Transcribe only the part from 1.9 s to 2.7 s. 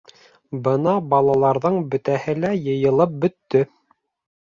бөтәһе лә